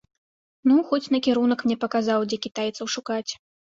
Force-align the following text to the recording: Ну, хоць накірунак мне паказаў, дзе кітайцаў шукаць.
Ну, 0.69 0.77
хоць 0.91 1.11
накірунак 1.15 1.59
мне 1.67 1.77
паказаў, 1.85 2.19
дзе 2.33 2.37
кітайцаў 2.47 2.85
шукаць. 2.99 3.29